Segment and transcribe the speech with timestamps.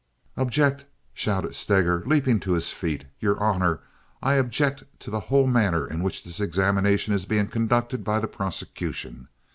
[0.35, 3.05] "Object!" shouted Stager, leaping to his feet.
[3.19, 3.81] "Your honor,
[4.19, 8.27] I object to the whole manner in which this examination is being conducted by the
[8.27, 9.27] prosecution.